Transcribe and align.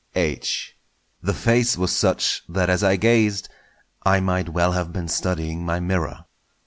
H." 0.15 0.75
The 1.21 1.35
face 1.35 1.77
was 1.77 1.91
such 1.95 2.41
that 2.49 2.71
as 2.71 2.83
I 2.83 2.95
gazed, 2.95 3.49
I 4.01 4.19
might 4.19 4.49
well 4.49 4.71
have 4.71 4.91
been 4.91 5.07
studying 5.07 5.63
my 5.63 5.79
mirror. 5.79 6.25